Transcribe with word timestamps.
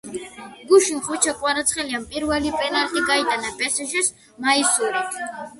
გუშინ 0.69 1.01
ხვიჩა 1.07 1.33
კვარაცხელიამ 1.41 2.07
პირველი 2.13 2.55
პენალტი 2.61 3.05
გაიტანა 3.13 3.55
პესეჟეს 3.61 4.13
მაისურით 4.47 5.23